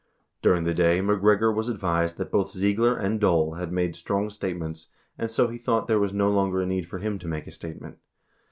[0.41, 4.31] 97 During the day, MacGregor was advised that both Ziegler and Dole had made strong
[4.31, 7.45] statements, and so he thought there was no longer a need for him to make
[7.45, 7.99] a statement.